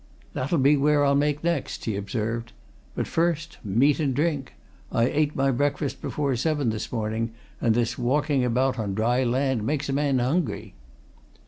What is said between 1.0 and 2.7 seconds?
I'll make next," he observed.